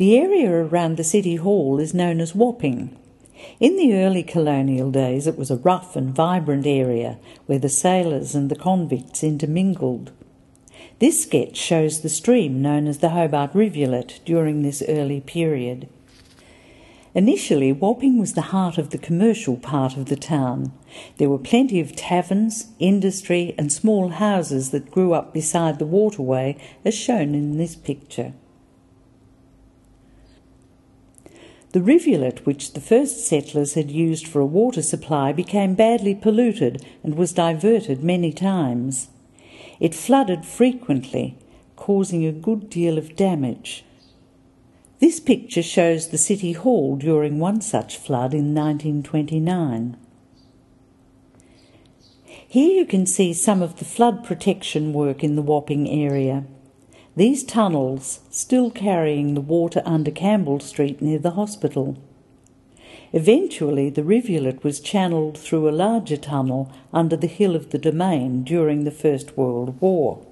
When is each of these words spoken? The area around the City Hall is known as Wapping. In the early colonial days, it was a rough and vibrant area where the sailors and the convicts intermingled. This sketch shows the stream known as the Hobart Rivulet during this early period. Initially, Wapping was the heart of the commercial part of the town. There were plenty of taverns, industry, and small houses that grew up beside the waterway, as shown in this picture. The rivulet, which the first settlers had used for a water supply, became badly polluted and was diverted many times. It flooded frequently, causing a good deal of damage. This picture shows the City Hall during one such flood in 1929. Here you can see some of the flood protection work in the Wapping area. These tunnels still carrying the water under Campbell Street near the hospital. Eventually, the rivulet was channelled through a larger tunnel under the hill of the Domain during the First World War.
The 0.00 0.16
area 0.16 0.50
around 0.50 0.96
the 0.96 1.04
City 1.04 1.36
Hall 1.36 1.78
is 1.78 1.92
known 1.92 2.22
as 2.22 2.34
Wapping. 2.34 2.96
In 3.60 3.76
the 3.76 3.92
early 3.96 4.22
colonial 4.22 4.90
days, 4.90 5.26
it 5.26 5.36
was 5.36 5.50
a 5.50 5.58
rough 5.58 5.94
and 5.94 6.14
vibrant 6.14 6.66
area 6.66 7.18
where 7.44 7.58
the 7.58 7.68
sailors 7.68 8.34
and 8.34 8.50
the 8.50 8.56
convicts 8.56 9.22
intermingled. 9.22 10.10
This 11.00 11.24
sketch 11.24 11.58
shows 11.58 12.00
the 12.00 12.08
stream 12.08 12.62
known 12.62 12.86
as 12.86 13.00
the 13.00 13.10
Hobart 13.10 13.54
Rivulet 13.54 14.20
during 14.24 14.62
this 14.62 14.82
early 14.88 15.20
period. 15.20 15.86
Initially, 17.14 17.70
Wapping 17.70 18.18
was 18.18 18.32
the 18.32 18.52
heart 18.56 18.78
of 18.78 18.88
the 18.92 18.96
commercial 18.96 19.58
part 19.58 19.98
of 19.98 20.06
the 20.06 20.16
town. 20.16 20.72
There 21.18 21.28
were 21.28 21.36
plenty 21.36 21.78
of 21.78 21.94
taverns, 21.94 22.68
industry, 22.78 23.54
and 23.58 23.70
small 23.70 24.08
houses 24.08 24.70
that 24.70 24.90
grew 24.90 25.12
up 25.12 25.34
beside 25.34 25.78
the 25.78 25.84
waterway, 25.84 26.56
as 26.86 26.94
shown 26.94 27.34
in 27.34 27.58
this 27.58 27.76
picture. 27.76 28.32
The 31.72 31.82
rivulet, 31.82 32.44
which 32.44 32.72
the 32.72 32.80
first 32.80 33.24
settlers 33.26 33.74
had 33.74 33.92
used 33.92 34.26
for 34.26 34.40
a 34.40 34.46
water 34.46 34.82
supply, 34.82 35.32
became 35.32 35.74
badly 35.74 36.16
polluted 36.16 36.84
and 37.04 37.14
was 37.14 37.32
diverted 37.32 38.02
many 38.02 38.32
times. 38.32 39.08
It 39.78 39.94
flooded 39.94 40.44
frequently, 40.44 41.38
causing 41.76 42.26
a 42.26 42.32
good 42.32 42.68
deal 42.70 42.98
of 42.98 43.14
damage. 43.14 43.84
This 44.98 45.20
picture 45.20 45.62
shows 45.62 46.08
the 46.08 46.18
City 46.18 46.52
Hall 46.52 46.96
during 46.96 47.38
one 47.38 47.60
such 47.60 47.96
flood 47.96 48.34
in 48.34 48.54
1929. 48.54 49.96
Here 52.48 52.78
you 52.78 52.84
can 52.84 53.06
see 53.06 53.32
some 53.32 53.62
of 53.62 53.78
the 53.78 53.84
flood 53.84 54.24
protection 54.24 54.92
work 54.92 55.22
in 55.22 55.36
the 55.36 55.42
Wapping 55.42 55.88
area. 55.88 56.44
These 57.16 57.42
tunnels 57.42 58.20
still 58.30 58.70
carrying 58.70 59.34
the 59.34 59.40
water 59.40 59.82
under 59.84 60.10
Campbell 60.10 60.60
Street 60.60 61.02
near 61.02 61.18
the 61.18 61.32
hospital. 61.32 61.96
Eventually, 63.12 63.90
the 63.90 64.04
rivulet 64.04 64.62
was 64.62 64.78
channelled 64.78 65.36
through 65.36 65.68
a 65.68 65.72
larger 65.72 66.16
tunnel 66.16 66.70
under 66.92 67.16
the 67.16 67.26
hill 67.26 67.56
of 67.56 67.70
the 67.70 67.78
Domain 67.78 68.44
during 68.44 68.84
the 68.84 68.92
First 68.92 69.36
World 69.36 69.80
War. 69.80 70.24